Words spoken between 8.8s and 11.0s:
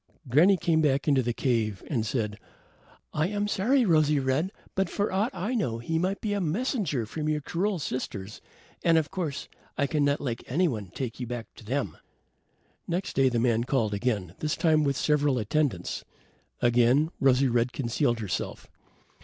and, of course, I cannot let anyone